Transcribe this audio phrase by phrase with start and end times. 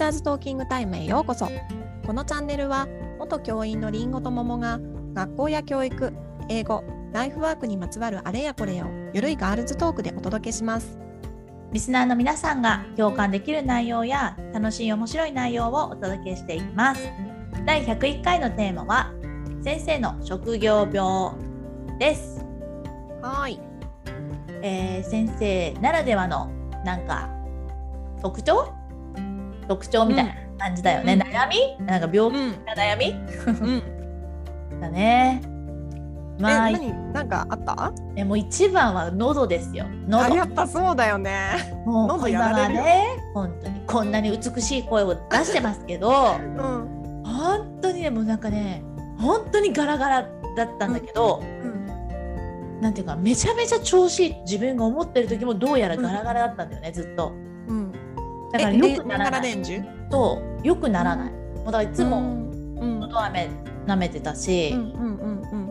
[0.00, 1.46] チャーズトーキングタイムへようこそ。
[2.06, 2.88] このチャンネルは
[3.18, 4.80] 元教員のりんごと桃が
[5.12, 6.14] 学校や教育
[6.48, 10.98] 英語ライフワークにまつわるあれやこれをゆるいガールズトークでお届けします。
[11.70, 17.06] リスナーの皆さんが共感できる内容や楽しい面白い内容をお届けしていきます。
[17.66, 19.12] 第101回のテーマは
[19.62, 21.34] 先生の職業病
[21.98, 22.42] です、
[23.20, 23.60] はい。
[24.62, 26.50] えー先生ならではの
[26.86, 27.28] なんか
[28.22, 28.79] 特徴
[29.70, 31.20] 特徴みたいな感じだよね、うん。
[31.22, 31.86] 悩み？
[31.86, 32.38] なんか病気？
[32.38, 32.64] うん。
[32.64, 33.12] な悩み？
[33.12, 34.80] うん。
[34.82, 35.40] だね。
[36.40, 37.12] まあえ何？
[37.12, 37.92] なんかあった？
[38.16, 39.84] えもう一番は喉ですよ。
[39.84, 41.72] あ喉やっぱそうだよね。
[41.86, 43.80] もう喉やね本当に。
[43.86, 47.22] こんなに美しい声を出してますけどうん。
[47.24, 48.82] 本当にねもうなんかね
[49.20, 50.22] 本当にガラガラ
[50.56, 52.80] だったんだけど、うん。
[52.80, 57.32] なんていうかめちゃめちゃ調子いい自分が思ってる時もどうやらガラガラだったんだよね、ずっと。
[57.68, 57.92] うん
[58.52, 63.00] だからえよくならない年中とよくならない、もうだからいつもうんうん。
[63.00, 63.50] 喉飴
[63.86, 64.70] 舐めてたし。
[64.74, 65.70] うんうんうん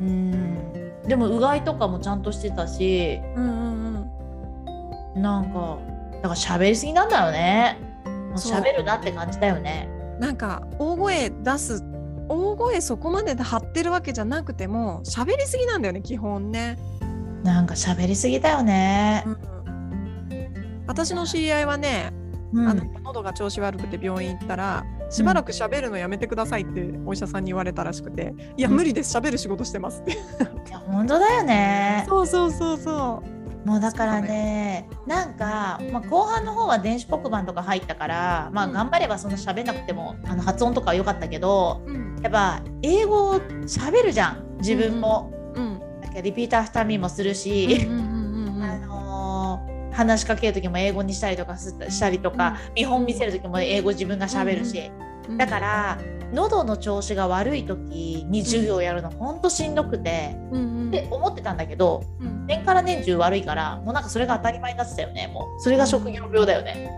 [0.00, 1.02] うん。
[1.06, 3.20] でもうがいとかもちゃんとしてたし。
[3.36, 4.10] うんうん
[5.16, 5.22] うん。
[5.22, 5.78] なんか
[6.22, 7.78] だから喋りすぎなんだよね。
[8.34, 9.88] 喋るなって感じだよね。
[10.20, 11.82] なんか大声出す
[12.28, 16.76] 大声そこまで張ってるわけじゃなくても喋りすぎなんだよね基本ね、
[17.42, 19.24] なんか喋りすぎだよね、
[20.88, 22.12] 私の知り合いはね、
[22.52, 22.68] うん。
[22.68, 28.76] あの喉が調子悪くて病院行ったらしばらく喋るのやめてくださいってお医者さんに言われたらしくて「いやうん。
[28.76, 30.12] 無理です喋る仕事してます」って。
[30.12, 30.16] い
[30.70, 32.04] や本当だよね。
[32.08, 33.22] そうそうそうそ
[33.64, 38.72] もうだからねなんか、まあ、後半の方は電子黒板とか入ったから、まあ、うん。
[38.72, 42.16] 頑張ればそんな喋んなくてもあの発音とかは良かったけどううん。
[42.22, 45.80] やっぱ英語を喋るじゃん自分も、うん。
[46.00, 48.62] なんか repeat after me もするうんし、うんうんうん。
[48.64, 48.97] あのー
[49.98, 54.92] 話しかける時も英語にしたりとかすしたりとか、見本見せる時も英語自分が喋るし、
[55.28, 55.98] うんだから
[56.32, 66.90] 喉の調子が悪い時に授業をやるのほんとしんどくて、うんうんって思ってたんだけどうん年から年中悪いからもうなんかそれが当たり前になってたよねもうそれが職業病だよね。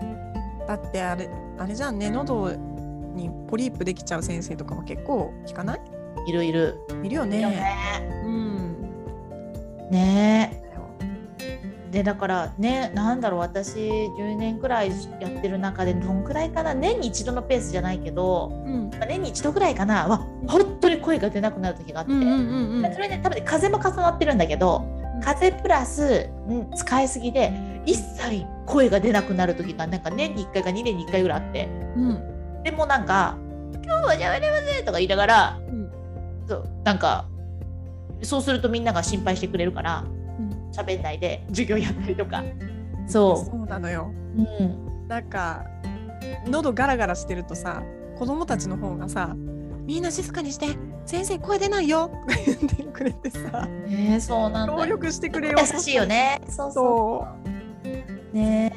[0.69, 1.29] だってあれ
[1.59, 2.51] あれじゃんね喉
[3.15, 5.81] にポリープできちゃう先生とかも結構聞かない？
[6.29, 6.79] いるいる。
[7.03, 7.57] いるよいるよね。
[7.57, 8.23] ね。
[8.25, 8.77] うん。
[9.91, 10.70] ねえ
[11.91, 14.91] でだからねなんだろう私10年くらい
[15.21, 18.91] やってる中でどんくらいかな年に一度のペースじゃないけどうん。
[18.91, 24.85] まあ年に一度くらいかなは本当に声が出なくなる時があって、うんうんそれね多分ね風邪も重なってるんだけど
[25.23, 27.53] 風邪プラス、うん、使いすぎで
[27.85, 31.69] 一切声が出なくなる時がなんか年に1回か2年に1回ぐらいあって。
[31.97, 32.63] うん。
[32.63, 33.37] でもなんか
[33.83, 35.91] 「今日は喋れません」とか言いながらうん。
[36.47, 37.27] そうなんか
[38.23, 40.05] そうするとみんなが心配してくれるから
[40.71, 42.43] うん喋んないで授業やったりとか。
[43.07, 44.13] そそうなのよ。
[44.37, 45.65] う、うん、なんか
[46.47, 47.83] 喉ガラガラしてるとさ
[48.17, 49.35] 子供たちの方がさ
[49.85, 54.75] みんな静かにして先生声出ないよとか言ってくれてさねえそうなんだ。
[54.75, 55.59] 協よ力してくれよ。
[55.59, 56.41] 優しいよね。
[56.47, 57.27] そうそそ
[57.85, 57.89] う。
[57.89, 58.73] うね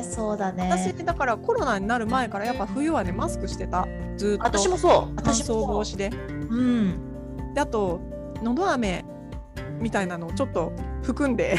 [0.00, 0.70] えそうだね。
[0.70, 3.86] 私だからコロナになる前からやっぱ冬はねマスクしてた。
[4.16, 4.44] ずーっと。
[4.44, 5.12] 私もそう。
[5.16, 6.10] 乾私も燥防そう止で。
[6.48, 7.52] うん。
[7.52, 8.00] であと
[8.42, 9.04] のど飴
[9.80, 10.72] みたいなのをちょっと
[11.04, 11.58] 含んで。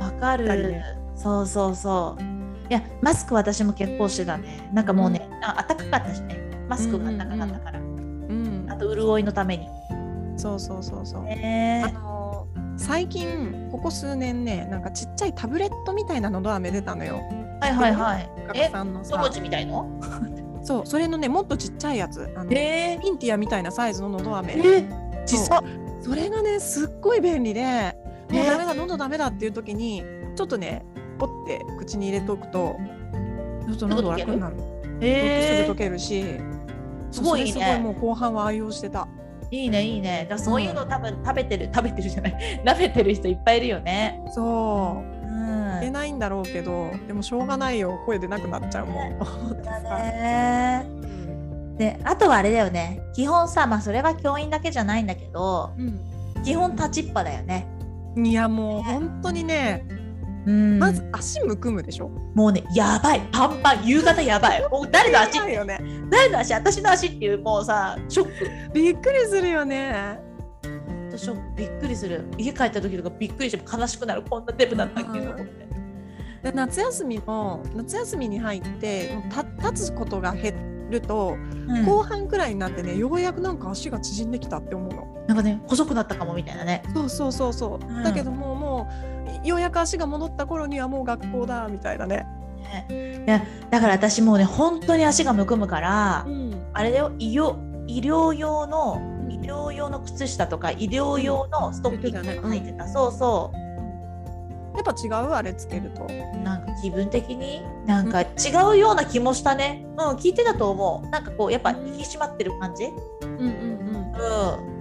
[0.00, 0.84] わかる、ね
[1.14, 2.22] そうそうそう。
[2.68, 4.68] いやマスク私も結構してたね。
[4.72, 6.38] なんかもうね、あ暖かかったしね。
[6.68, 9.68] マスクが暖かかったから、うんあと潤いのために。
[10.36, 11.22] そうそうそうそう。
[11.24, 11.84] ね。
[11.86, 12.26] あのー
[12.78, 17.22] 最近ここ数年ねなんかちっちゃいタブレットみたいなのど飴出たのよ。
[17.60, 18.30] はいはいはい。
[18.48, 19.02] 学えさんの
[19.40, 19.88] みたいの？
[20.62, 22.30] そうそれのねもっとちっちゃいやつ。
[22.36, 24.52] あのえピンティアみたいなサイズののど飴。
[24.58, 24.84] え？
[25.24, 25.38] そう。
[25.40, 25.62] 小さ
[26.02, 27.96] それがねすっごい便利で
[28.30, 30.02] もうえダメだ喉ダメだっていう時に
[30.34, 30.84] ちょっとね
[31.18, 32.76] ポッて口に入れておくと
[33.66, 34.56] ちょっと喉楽になる。
[35.00, 36.24] えすぐ溶けるし
[37.10, 37.52] すごいね。
[37.52, 39.08] すごいもう後半は愛用してた。
[39.50, 40.26] いいねいいね。
[40.28, 42.60] だそういうの多分食べてる食べてるじゃない。
[42.64, 44.22] 舐めてる人いっぱいいるよね。
[44.32, 45.26] そう。
[45.26, 45.30] う
[45.78, 45.80] ん。
[45.80, 47.98] 出ないんだろうけどでもしょうがないよ。
[48.06, 49.18] 声出なくなっちゃうもん。
[51.76, 53.00] であとはあれだよね。
[53.14, 55.72] 基本さまあそれは教員だけじゃないんだけど
[56.44, 57.66] 基本立ちっぱだよね。
[57.70, 57.75] うん
[58.16, 59.86] いやもう本当にね
[60.46, 60.78] うん。
[60.78, 62.08] まず足むくむでしょ？
[62.08, 63.20] もうねやばい。
[63.32, 63.84] パンパン。
[63.84, 64.68] 夕方やばい。
[64.70, 65.36] もう誰の足？
[65.38, 65.80] よね。
[66.10, 66.54] 誰の足？
[66.54, 68.72] 私の足っていうもうさショック。
[68.72, 70.20] びっくりするよね。
[70.62, 72.24] ほんとショックびっくりする。
[72.38, 74.22] 家帰った時とかびっくりして悲しくなる。
[74.22, 75.66] こんなデブだったっけと思って
[76.44, 79.18] で夏休みも夏休みに入って
[79.58, 81.36] 立つことが減ると、
[81.68, 81.84] うん。
[81.84, 86.82] 後半くらいになってねようやくなんか足が縮んできたって思うのなんかね細くなったかもみたいなね。
[86.94, 88.02] そうそうそうそう、うん。
[88.02, 88.88] だけどもうも
[89.44, 92.26] うようやく足が戻った頃にはもう学校だみたいなね。
[92.88, 93.24] ね。
[93.26, 96.66] いやだから私もうね本当に足がむくむから、うん。
[96.72, 97.56] あれだよ医療
[97.86, 99.16] 医療用のうん。
[99.32, 103.52] 医療用の靴下とか医療用のストッキングとか入ってた、そうそ
[104.74, 106.04] やっぱ違うあれつけると。
[106.04, 108.26] うなんか気分的になんか違
[108.72, 109.84] うような気もしたね。
[109.98, 111.08] うん聞いてたと思う。
[111.10, 112.84] なんかこうやっぱ引き締まってる感じ。
[112.84, 114.66] うんうんうん。
[114.70, 114.75] うん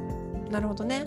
[0.55, 1.03] なるほどね。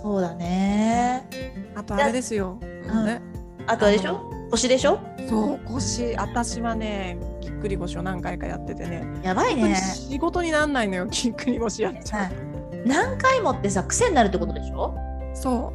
[0.00, 1.28] そうだね。
[1.74, 2.60] あとあれですよ、ん。
[3.04, 3.20] ね
[3.66, 4.30] あとあれでしょ？
[4.50, 4.98] 腰でしょ？
[5.28, 9.04] そう腰私はねぎっくり腰を何回かやっててね。
[9.22, 9.74] やばいね。
[9.76, 12.88] 仕事になんないのよぎっくり腰やっちゃう。
[12.88, 14.94] 何回もってさ癖になるってことでしょ？
[15.34, 15.74] そ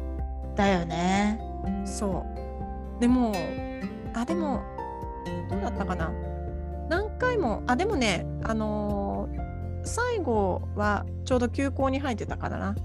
[0.56, 1.40] だよね。
[1.84, 2.26] うそ
[2.98, 3.00] う。
[3.00, 3.32] でも
[4.14, 4.64] あでも
[5.48, 6.12] どうだったかな？
[6.88, 9.52] 何回もあでもねあのー
[9.84, 12.76] 最後はちょうど休校に入ってたからな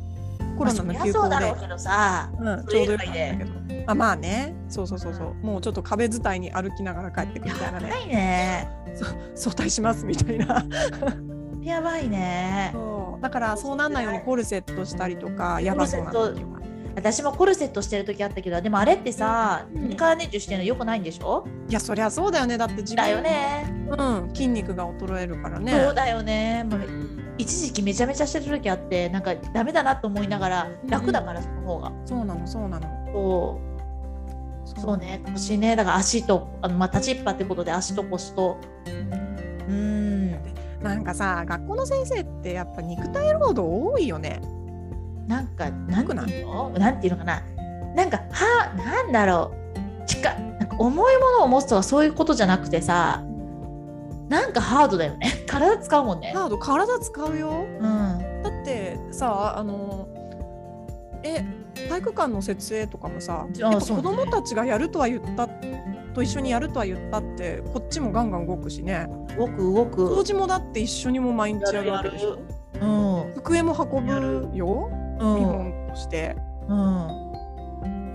[0.57, 1.11] コロナの休校で。
[1.13, 3.51] そうだろうけどさうん、ちょうどよかったけど
[3.87, 4.55] あまあね。
[4.67, 5.33] そうそうそうそう。
[5.45, 7.87] もうちょっと壁伝いに歩きながら帰ってくみたいなね。
[7.89, 8.77] やばいね。
[9.35, 10.65] 早退しますみたいな
[11.61, 12.73] やばいね
[13.21, 16.57] だからそうなんないようにコルセットしたりとかやばそうな時は
[16.95, 30.89] 私もコルセットしてる時あったけどでもあれってさうんカーネジュしてるのよくないんでしょいやそりゃそうだよねだって自分だよねうん、筋肉が衰えるからねそうだよねもううん一時期めちゃめちゃしてる時あってなんかダメだなと思いながらうん。
[30.89, 31.91] 楽だからその方が。
[32.05, 32.87] そうなのそうなの。
[33.13, 33.61] そ
[34.75, 34.79] う。
[34.81, 35.21] そうね。
[35.33, 38.57] 腰ねだから足とあの、まあ、立ちっぱってことで足と腰と。
[39.67, 40.31] うん。
[40.81, 44.41] なんかさ学校の先生ってやっぱ肉体労働多いよね。
[45.27, 46.69] なんかなんていうの？
[46.69, 47.41] なんていうのかな。
[47.95, 50.05] なんかはなんだろう。
[50.05, 53.23] 近なんか重いものを持つとかそういうことじゃなくてさ
[54.29, 55.43] なんかハードだよね。
[55.47, 56.33] 体使うもんね。
[56.35, 57.49] ハード体使うよ。
[57.79, 58.41] うん。
[58.43, 60.07] だってさあの
[61.23, 61.43] え
[61.89, 65.47] 体育館の設営とかもさ子供たちがやるとは言った
[66.13, 69.07] と一緒にやるとは言ったってこっちもガンガン動くしね。
[69.37, 70.15] 動く動く。
[70.15, 72.37] 掃除もだって一緒にも毎日やるわけでしょ。
[72.81, 73.33] うん。
[73.35, 74.89] 机も運ぶよ。
[75.19, 75.45] 見うん。
[75.45, 76.35] 本として。
[76.67, 77.07] うん。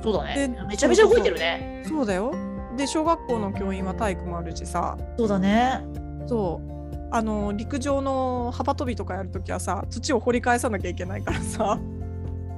[0.02, 0.48] そうだね。
[0.48, 1.84] でめちゃめちゃ動いてるね。
[1.86, 2.32] そうだよ。
[2.76, 4.96] で小学校の教員は体育もあるしさ。
[5.16, 5.80] そうだね
[6.26, 6.72] そう。
[7.14, 11.78] あの陸上の幅跳びとかやるときはさ土を掘り返さなきゃいけないからさ。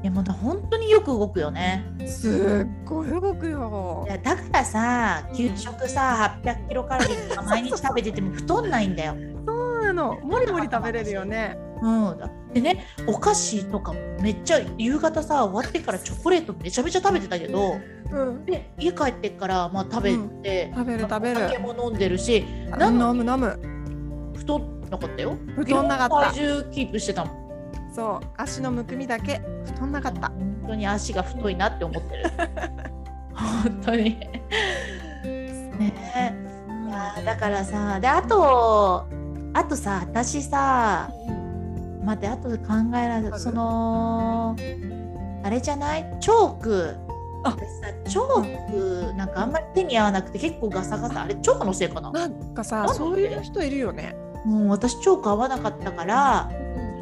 [0.03, 1.85] いやもう本当によく動くよね。
[2.07, 4.05] すっごい動くよ。
[4.07, 9.17] いやだからさ給食さ800キロカロリーとか毎日食べてても太んないんだよ。
[9.47, 10.21] そうなの。
[10.21, 11.59] もりもり食べれるよね。
[11.83, 12.19] うん、
[12.55, 17.79] でねお菓子とかもめっちゃ夕方さ終わってからチョコレートめちゃめちゃ食べてたけど
[18.11, 18.47] うん。
[18.47, 22.47] で家帰ってからまあ食べて、食べる食べお酒るも飲んでるし
[22.81, 23.59] 飲む飲む。
[24.37, 25.37] 太んなかったよ。
[25.56, 26.33] 太んなかった。
[26.33, 27.95] 体重キープしてたもん。
[27.95, 28.27] そう。
[28.37, 29.41] 足のむくみだけ。
[29.65, 30.29] 太んなかった。
[30.29, 32.31] 本当に足が太いなって思ってる。
[33.35, 34.19] 本当に。
[35.79, 36.45] ね。
[36.89, 39.06] いやーだからさであと
[39.53, 41.11] あとさ私さ
[42.05, 43.39] 待ってあとで考えられあるる。
[43.39, 44.56] その
[45.43, 46.17] あれじゃない？
[46.21, 46.97] チョーク。
[47.45, 47.51] あ。
[47.51, 51.23] 私さチョークなんかあんまり手に合わなくて結構ガサガサ。
[51.23, 51.27] あ。
[51.29, 54.17] れチョークのせいかな、なんかさそういう人いるよね。
[54.47, 56.51] うん、私チョーク合わなかったから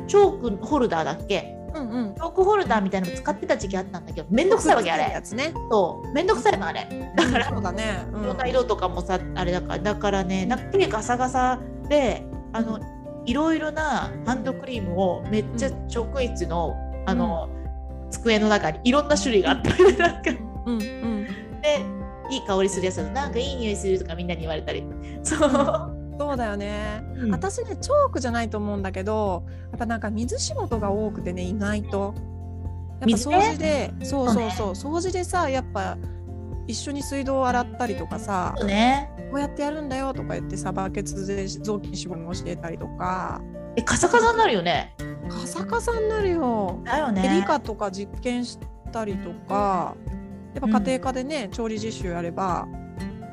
[0.07, 1.57] チョークホルダーだっけ？
[1.75, 2.15] うんうん。
[2.15, 5.13] チョークホルダーみたいなの使ってた時期あったんだけどめんどくさいわけあれ。
[5.13, 5.53] やつね。
[5.71, 6.13] そう。
[6.13, 7.13] めんどくさいのあれ。
[7.17, 8.07] だからそうだね。
[8.13, 8.49] うん。
[8.49, 12.79] 色とかもさあれだからだからねなんか手ガサガサであの
[13.27, 16.75] いろいろなハンドクリームをめっちゃ職員の
[17.07, 17.49] あの、
[18.11, 20.23] 机の中にいろんな種類があったりなんか。
[20.23, 21.27] でうんうん。
[22.31, 24.83] いい香りするやつなんかいい匂いするとかみんなに言われたり。
[25.23, 25.51] そう、
[26.19, 27.03] そうだよね。
[27.17, 27.31] うん。
[27.31, 32.15] 私ねチョークじゃないと思うんだけどやっぱなんか水仕事が多くてね意外と。
[33.01, 34.95] やっぱ掃除でそうそうそうそう。
[34.95, 35.99] 掃除でさやっぱ
[36.67, 39.11] 一緒に水道を洗ったりとかさね。
[39.31, 43.41] こうやってやるんだよとか言ってさバケツで雑巾絞るの教えたりとか。
[43.77, 44.95] えカサカサになるよね。
[45.29, 46.81] カサカサになるよ。
[46.85, 47.25] だよね。
[47.27, 48.59] エリカとか実験し
[48.93, 49.95] たりとか
[50.55, 52.69] やっぱ家庭科でね、調理実習やれば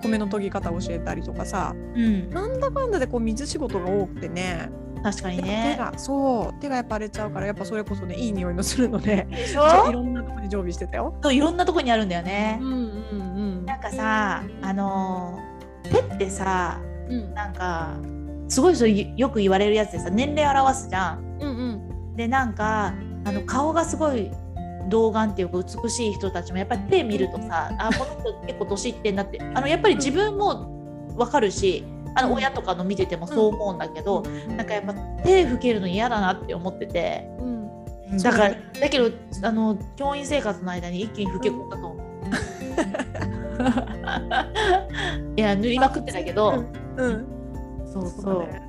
[0.02, 2.30] 米の研ぎ方教えたりとかさうん。
[2.30, 4.70] なんだかんだでこう水仕事が多くてね。
[5.02, 9.28] 確かにやっぱ手ねがそう手がやっぱ荒れちゃうからやっぱそれこそねいい匂いのするので。
[9.32, 9.92] いょ？
[9.92, 11.14] ろんなところに常備してたよ。
[11.22, 12.58] そういろんなとこにあるんだよね。
[12.62, 12.89] うんうん
[13.70, 17.20] なんかさあのー手ってさうん。
[17.20, 17.96] うんなんか
[18.48, 21.38] すごいそれよく言われるやつでさ年齢表すじゃん。
[21.40, 21.52] うんう
[22.14, 22.16] ん。
[22.16, 22.96] でなんか
[23.26, 24.32] あの顔がすごい
[24.90, 29.40] 童顔っていうか美しい人たちもやっぱり手見るとさあこの人結構年いってんなって。
[29.54, 31.86] あのやっぱり自分も分かるし
[32.16, 32.34] あのうん。
[32.38, 34.58] 親とかの見ててもそう思うんだけど、うん。
[34.58, 37.30] なんかやっぱ手拭けるの嫌だなって思ってて。
[37.40, 38.18] うん。
[38.18, 39.12] だからだけど
[39.44, 42.09] あの教員生活の間に一気に老け込んだと思う。
[45.36, 46.66] いや塗りまくってたけど、
[46.98, 47.26] うん、うん。
[47.86, 48.44] そうそそう。
[48.44, 48.62] うだね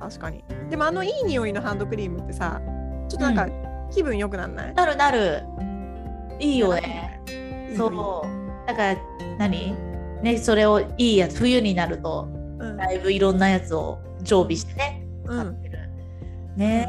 [0.00, 0.44] 確かに。
[0.70, 2.60] でもあのいい匂いのハンドクリームってさ
[3.08, 3.48] ちょっとなんか
[3.90, 5.42] 気分良くなんない、なるなる。
[6.38, 7.20] いいよね。
[7.76, 7.92] そう。
[8.66, 9.00] だから
[9.38, 9.74] 何？
[10.22, 12.28] ねそれをいいやつ冬になると
[12.58, 12.76] うん。
[12.76, 15.36] だいぶいろんなやつを常備してねうん。
[15.38, 15.78] 買ってる、
[16.56, 16.88] ね。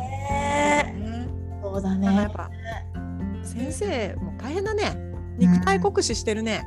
[0.89, 1.27] えね
[1.61, 2.07] そうだね。
[2.07, 2.49] やっぱ
[3.43, 4.97] 先生も大変だね。
[5.37, 6.65] 肉体酷使してるね、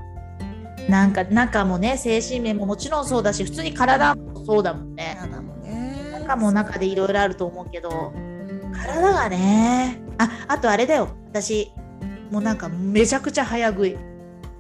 [0.90, 5.16] なんか中もね精神面ももちろんそうだし普通に体もそうだもんね。
[5.20, 6.18] やだもんね。
[6.20, 8.12] 中も中でいろいろあると思うけど
[8.72, 11.08] 体がねああとあれだよ。
[11.28, 11.70] 私
[12.30, 13.96] もうなんかめちゃくちゃ早食い。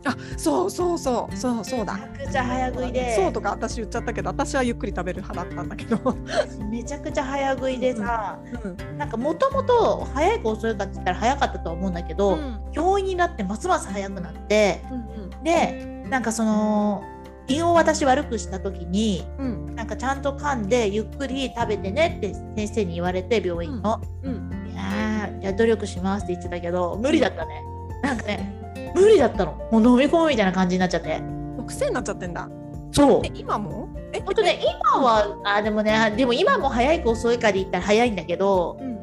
[0.02, 1.94] あそうそうそうそうそうだ。
[1.94, 3.16] めちゃくちゃ早食いで。
[3.16, 5.98] そうとか私言っちゃったけど私はゆっくり食べる派だったんだけど、
[6.70, 8.98] めちゃくちゃ早食いでさ、うん。
[8.98, 12.60] なんかもともと早いか遅いかって言ったら早かったとは思うんだけど、うん。
[12.72, 17.02] 教員になってますます早くなってうんでなんかその
[17.48, 24.00] 胃を私悪くした時にうんなんかちゃんと噛んでゆっくり食べてねって先生に言われて病院の。
[24.22, 27.62] うんいやーじゃあ努力しますって言ってたけど無理だったね。
[28.02, 29.52] なんかね無理だったの。
[29.70, 31.22] もう飲み込むみたいな感じになっちゃって。
[31.66, 32.48] 癖になっちゃってんだ
[32.90, 33.30] そうえ。
[33.34, 33.88] 今も？
[34.12, 34.20] え？
[34.20, 39.00] ほんとね今はあでもねでも今も早いか遅いかで言ったら早いんだけど、うんうん、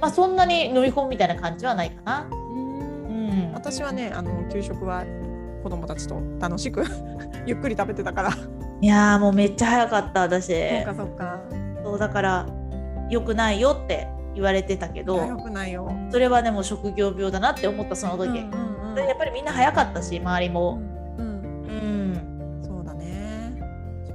[0.00, 2.28] まあそんなに飲み込むみたいな感じはないかな。
[2.30, 5.04] うんうん、私はねあの給食は
[5.62, 6.84] 子供たちと楽しく
[7.46, 8.30] ゆっくり食べてたから。
[8.80, 10.46] いやーもうめっちゃ早かった私。
[10.48, 11.40] そうかそうか。
[11.84, 12.46] そうだから
[13.08, 20.82] 良くないよって言われてたけどよくないよ、それはでも職業病だなって思ったその時、うんうんでやっぱりみんな早かったし周りうも、ん
[21.18, 21.26] うん。
[21.66, 23.58] うん、そうだね。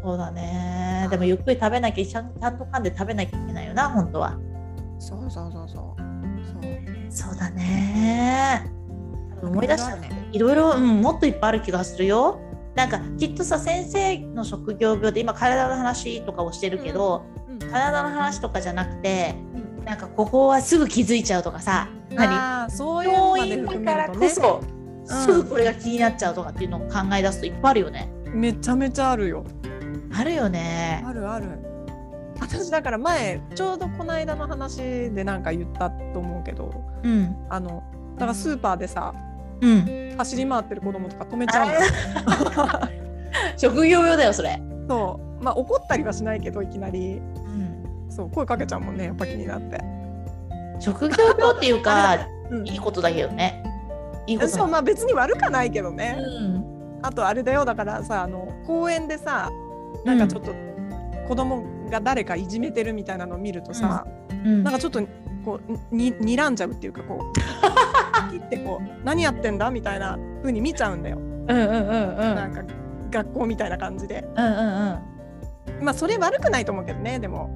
[0.03, 1.07] そうだね。
[1.09, 4.37] でもゆっくり食べなきゃちゃんちゃんと噛んで食べなきゃいけないよな本当は。
[4.99, 5.69] そうそうそうそう。
[5.69, 7.31] そう。
[7.31, 8.69] そうだね
[9.41, 9.95] 思い出した。
[9.95, 12.39] ねいろいろ、うん、もっといっぱいある気がするよ。
[12.75, 19.35] なんかきっとさ先生の職業病で今体の話とかをしてるけど、うん体の話とかじゃなくて
[19.79, 19.85] うん。
[19.85, 24.29] なんかここはすぐ気づいちゃうとかさ何ああそういうのまで含めるとね。
[24.29, 24.63] こそ、
[25.05, 28.11] すぐこれが気になっちゃうとかっていうのを考え出すといっぱいあるよね。
[28.31, 29.43] めちゃめちゃあるよ。
[30.13, 31.03] あるよね。
[31.05, 31.47] あるある。
[32.39, 34.77] 私だから前ちょうどこの間の話
[35.11, 36.71] でなんか言ったと思うけど
[37.03, 37.35] うん。
[37.49, 37.83] あの
[38.17, 39.13] だからスーパーでさ
[39.61, 40.15] うん。
[40.17, 41.69] 走り回ってる子供とか止めちゃう
[43.57, 44.59] 職業病だよそれ。
[44.89, 48.07] そうまあ怒ったりはしないけどいきなりうん。
[48.09, 49.79] そう声かけちゃうもんねやっぱ気になって、
[50.79, 52.17] 職業病っていうか
[52.49, 53.63] うんいいことだけどね。
[54.25, 54.57] いいことだ。
[54.57, 56.99] そうまあ別に悪かないけどね、うん。
[57.03, 59.51] あとあれだよだからさあの公園でさ
[60.05, 60.53] なんかちょっと
[61.27, 64.63] 子供が誰かいじめてるみたいなのを見るとさ、うん。
[64.63, 65.01] なんかちょっと
[65.45, 65.59] こ
[65.91, 67.33] うに睨んじゃうっていうかこう
[68.29, 72.35] 切ってこう何やってんだみたいな風に見ちゃうんだよ、うんうんうんうん。
[72.35, 72.63] なんか
[73.09, 74.27] 学校みたいな感じで。
[74.35, 74.57] うんうん
[75.79, 75.83] うん。
[75.83, 77.49] まあそれ悪くないと思うけどねでも。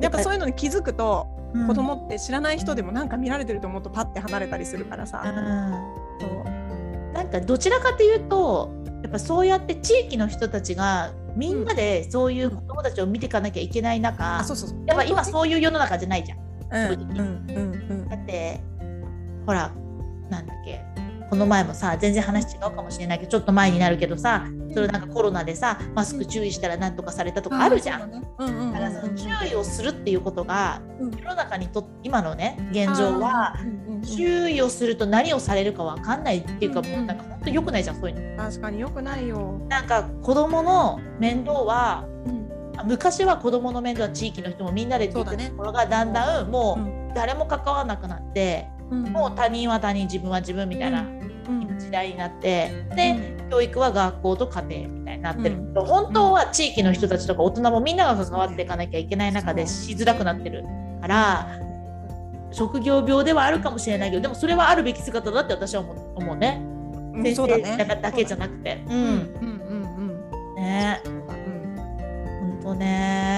[0.00, 1.66] やっぱそういうのに気づくとうん。
[1.66, 5.24] 子供って知らない人でもなんか見られてると思うとパッて離れたりするからうさ、ん。
[6.20, 7.12] そう。
[7.12, 8.70] なんかどちらかというと
[9.02, 14.78] やっぱそうやって地域の人たちがみんなでそういう子供たちを見ていかなきゃいけない中、あそうそうそう。
[14.86, 16.38] やっぱ今そういう世の中じゃないじゃん。
[16.38, 17.50] うんうん
[17.90, 18.08] うん。
[18.08, 18.60] だって
[19.46, 19.72] ほら
[20.30, 20.80] なんだっけ？
[21.28, 24.44] この前もさ全然話違うかもしれないけどちょっと前になるけどさ
[24.74, 28.10] それなんかコロナでさマスク注意したらなんとかされたとかあるじゃん。
[28.10, 28.14] ん。
[28.38, 28.72] うんうんうん。
[28.72, 31.10] だからその注意をするっていうことがうん。
[31.12, 38.42] 世の中にと今のね現状はうん注意をすると何をされるかわかんないっていうかうんもうなんか本当良くないじゃんそういうの。
[38.44, 39.60] 確かに良くないよ。
[39.68, 42.50] なんか子供の面倒はうん。
[42.88, 51.78] 昔は子供の面倒は地域の人もみんなでって言ってたところがだんだんもうう誰も関わらなくなってうんもう他人は他人自分は自分みたいなうん。
[51.78, 55.56] 時代になってで教育は学校と家庭みたいになってる。
[55.56, 55.66] うん。
[55.68, 60.64] けど本当は地域の人たちとか大人もみんなが関わっていかなきゃいけない中でしづらくなってる
[61.00, 61.48] から
[62.52, 66.60] 職業病ではあるかもしれないけどでもそれはあるべき姿だって私は思うね。
[66.62, 67.76] うん先そうだね。
[67.76, 68.82] 生だけじゃなくて。
[68.86, 68.98] ううん。
[68.98, 70.54] んうんうん。
[70.56, 71.00] ね。
[71.04, 71.20] うん。
[71.26, 73.29] 本当ね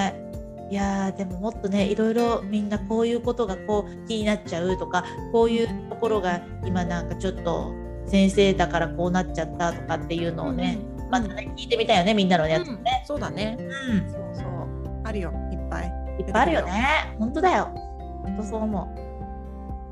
[0.73, 7.71] いやーでももっとねいろいろみんなこういうことがこう気になっちゃうとかこういうところが今なんかちょっと
[8.07, 12.83] 先生だからこうなっちゃったとかっていうのをね、うんまたね聞いてみたいよねみんなのやつもうん。
[12.83, 13.55] ね、そうだね。
[13.59, 14.11] うん。
[14.11, 15.01] そうそう。
[15.03, 15.31] あるよ。
[15.51, 15.93] いっぱい。
[16.17, 17.15] いっぱいあるよね。
[17.19, 17.65] 本当だよ。
[18.23, 18.95] 本当そう思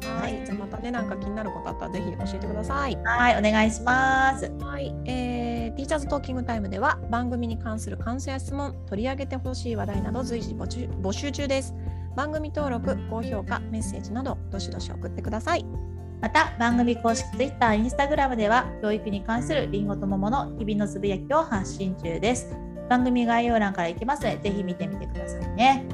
[0.04, 0.46] はい。
[0.46, 2.94] じゃあまたねなんか気になることあったらぜひ教えてください。
[2.94, 11.74] うはいお願いしますはい、えー、ティーチャーズトーキングタイムでは番組に関する感想や質問、取り上げてほしい話題など随時募集募集中です。
[12.16, 15.66] 番組登録、高評価、メッセージなどどしどし送ってください。
[16.22, 22.56] また番組公式 Twitter、Instagram では教育に関するりんごと桃の日々のつぶやきを発信中です。
[22.90, 25.86] 番組概要欄から行きますので、ぜひ見てみてくださいね。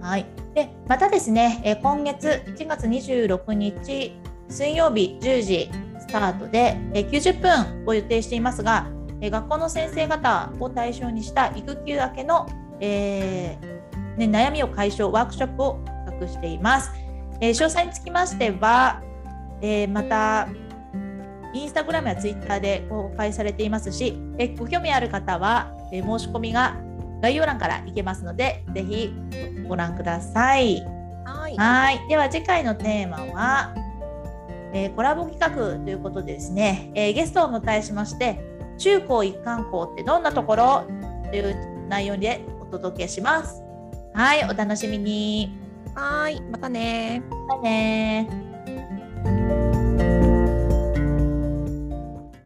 [0.00, 0.26] はい。
[0.54, 4.16] で、またですね、えー今月1月26日
[4.48, 8.86] 水曜日10時スタートで、えー90分を予定していますが、
[9.20, 12.46] えー学校の先生方を対象にした育休明けの、
[12.80, 16.92] えーね、悩みを解消ワークショップを企画しています。
[17.40, 19.02] えー詳細につきましては、
[19.62, 20.48] えーまた
[21.54, 26.76] インスタグラムやツイッターで公開されていますし、えーご興味ある方は、えー申し込みが
[27.22, 29.14] 概要欄から行けますので、ぜひ
[29.68, 30.84] ご覧ください。
[31.24, 31.56] はい。
[31.56, 32.08] はい。
[32.08, 33.74] では次回のテーマは、
[34.74, 38.40] えーコラボ企画ということでですね、えーゲストをお迎えしまして、
[38.76, 40.84] 中高一貫校ってどんなところ
[41.30, 43.62] という内容でお届けします。
[44.14, 45.56] はい、お楽しみに。
[45.94, 46.40] はい。
[46.50, 48.51] またねまたねー